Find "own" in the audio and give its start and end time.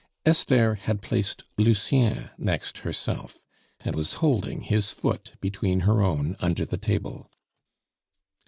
6.01-6.35